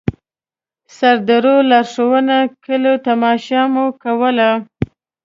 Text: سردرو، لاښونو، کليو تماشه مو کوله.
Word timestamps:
سردرو، 0.97 1.55
لاښونو، 1.69 2.39
کليو 2.63 2.95
تماشه 3.05 3.61
مو 3.73 3.85
کوله. 4.03 4.49